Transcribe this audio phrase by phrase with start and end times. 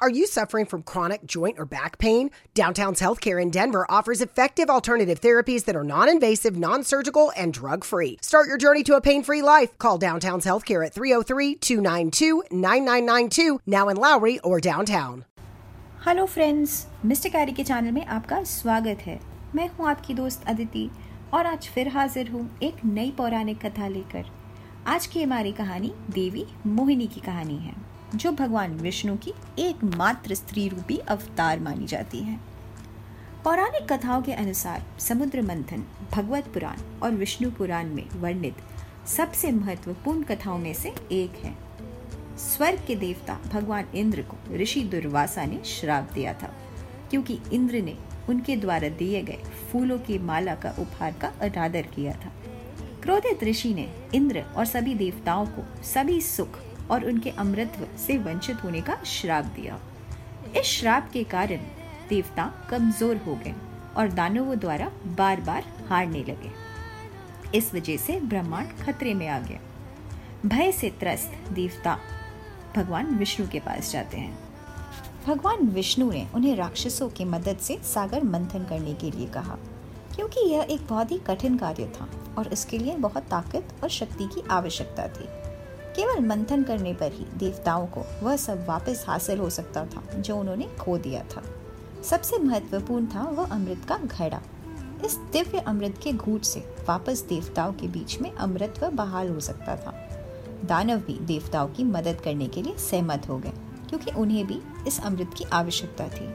[0.00, 2.30] Are you suffering from chronic joint or back pain?
[2.52, 7.54] Downtown's Healthcare in Denver offers effective alternative therapies that are non invasive, non surgical, and
[7.54, 8.18] drug free.
[8.20, 9.78] Start your journey to a pain free life.
[9.78, 15.24] Call Downtown's Healthcare at 303 292 9992, now in Lowry or downtown.
[16.06, 16.72] Hello friends
[17.04, 19.18] mister Carey के channel में आपका स्वागत है
[19.54, 20.88] मैं हूं आपकी दोस्त अदिति
[21.34, 24.26] और आज फिर हाजिर हूं एक नई पौराणिक कथा लेकर
[24.94, 27.74] आज की हमारी कहानी देवी मोहिनी की कहानी है
[28.14, 32.38] जो भगवान विष्णु की एकमात्र स्त्री रूपी अवतार मानी जाती है।
[33.44, 38.56] पौराणिक कथाओं के अनुसार समुद्र मंथन, भगवत पुराण और विष्णु पुराण में वर्णित
[39.06, 41.54] सबसे महत्वपूर्ण कथाओं में से एक है।
[42.38, 46.52] स्वर्ग के देवता भगवान इंद्र को ऋषि दुर्वासा ने श्राप दिया था,
[47.10, 47.96] क्योंकि इंद्र ने
[48.28, 49.38] उनके द्वारा दिए गए
[49.72, 52.32] फूलों की माला का उपहार का अनादर किया था।
[53.02, 56.58] क्रोधित ऋषि ने इंद्र और सभी देवताओं को सभी सुख
[56.90, 59.78] और उनके अमृत्व से वंचित होने का श्राप दिया।
[60.56, 61.60] इस श्राप के कारण
[62.08, 63.54] देवता कमज़ोर हो गए
[63.96, 66.50] और दानवों द्वारा बार बार हारने लगे।
[67.54, 69.58] इस वजह से ब्रह्मांड खतरे में आ गया।
[70.46, 71.98] भय से त्रस्त देवता
[72.76, 74.38] भगवान विष्णु के पास जाते हैं।
[75.26, 79.56] भगवान विष्णु ने उन्हें राक्षसों की मदद से सागर मंथन करने के लिए कहा,
[80.14, 84.24] क्योंकि यह एक बहुत ही कठिन कार्य था और इसके लिए बहुत ताकत और शक्ति
[84.24, 85.28] की आवश्यकता थी।
[85.96, 90.36] केवल मंथन करने पर ही देवताओं को वह सब वापस हासिल हो सकता था, जो
[90.36, 91.42] उन्होंने खो दिया था।
[92.02, 94.40] सबसे महत्वपूर्ण था वह अमृत का घड़ा।
[95.04, 99.76] इस दिव्य अमृत के घूट से वापस देवताओं के बीच में अमृत बहाल हो सकता
[99.76, 99.92] था।
[100.64, 103.52] दानव भी देवताओं की मदद करने के लिए सहमत हो गए,
[103.88, 106.26] क्योंकि उन्हें भी इस अमृत की आवश्यकता थी।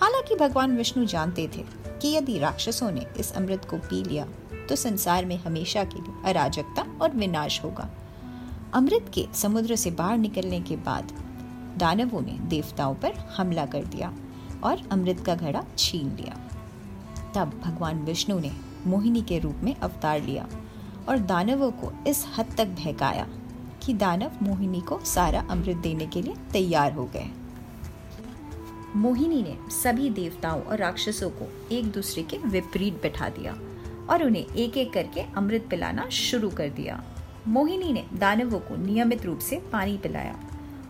[0.00, 1.64] हालाँकि भगवान विष्णु जानते थे
[2.02, 4.26] कि यदि राक्षसों ने इस अमृत को पी लिया
[4.68, 7.88] तो संसार में हमेशा के लिए अराजकता और विनाश होगा।
[8.74, 11.12] अमृत के समुद्र से बाहर निकलने के बाद
[11.76, 14.12] दानवों ने देवताओं पर हमला कर दिया
[14.64, 16.34] और अमृत का घड़ा छीन लिया।
[17.34, 18.50] तब भगवान विष्णु ने
[18.86, 20.48] मोहिनी के रूप में अवतार लिया
[21.08, 23.26] और दानवों को इस हद तक बहकाया
[23.82, 27.30] कि दानव मोहिनी को सारा अमृत देने के लिए तैयार हो गए।
[28.96, 33.52] मोहिनी ने सभी देवताओं और राक्षसों को एक दूसरे के विपरीत बैठा दिया
[34.10, 37.02] और उन्हें एक एक करके अमृत पिलाना शुरू कर दिया।
[37.48, 40.36] मोहिनी ने दानवों को नियमित रूप से पानी पिलाया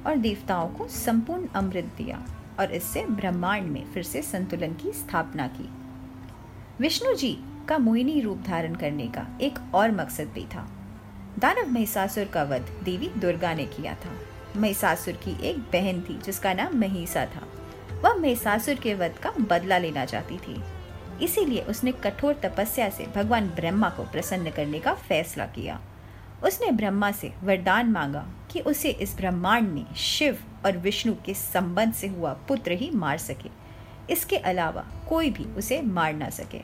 [0.06, 2.22] और देवताओं को संपूर्ण अमृत दिया
[2.60, 5.68] और इससे ब्रह्मांड में फिर से संतुलन की स्थापना की।
[6.80, 10.68] विष्णु जी का मोहिनी रूप धारण करने का एक और मकसद भी था।
[11.38, 14.10] दानव महिषासुर का वध देवी दुर्गा ने किया था।
[14.60, 17.48] महिषासुर की एक बहन थी, जिसका नाम महिषा था।
[18.04, 20.62] वह महिषासुर के वध का बदला लेना चाहती थी।
[21.24, 25.80] इसीलिए उसने कठोर तपस्या से भगवान ब्रह्मा को प्रसन्न करने का फैसला किया।
[26.44, 31.92] उसने ब्रह्मा से वरदान मांगा कि उसे इस ब्रह्मांड में शिव और विष्णु के संबंध
[31.92, 33.50] से हुआ पुत्र ही मार सके।
[34.12, 36.60] इसके अलावा कोई भी उसे मार ना सके।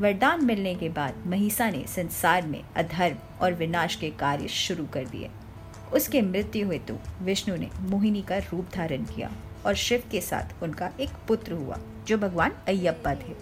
[0.00, 5.04] वरदान मिलने के बाद महिषा ने संसार में अधर्म और विनाश के कार्य शुरू कर
[5.04, 5.30] दिए।
[5.92, 9.30] उसके मृत्यु हेतु विष्णु ने मोहिनी का रूप धारण किया
[9.66, 13.34] और शिव के साथ उनका एक पुत्र हुआ, जो भगवान अयप्पा थे।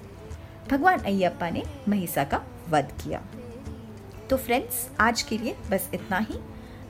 [0.70, 3.22] भगवान अयप्पा ने महिषा का वध किया।
[4.29, 6.39] तो फ्रेंड्स आज के लिए बस इतना ही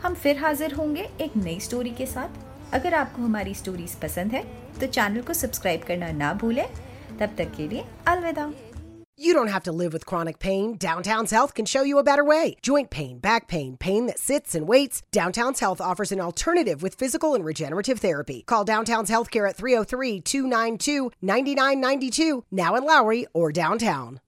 [0.03, 4.43] हम फिर हाजिर होंगे एक नई स्टोरी के साथ अगर आपको हमारी स्टोरीज पसंद है
[4.79, 6.67] तो चैनल को सब्सक्राइब करना ना भूलें
[7.19, 8.51] तब तक के लिए अलविदा
[9.19, 10.73] You don't have to live with chronic pain.
[10.77, 12.55] Downtown's Health can show you a better way.
[12.61, 15.01] Joint pain, back pain, pain that sits and waits.
[15.11, 18.43] Downtown's Health offers an alternative with physical and regenerative therapy.
[18.45, 24.19] Call Downtown's Healthcare at 303 292 9992, now in Lowry or downtown.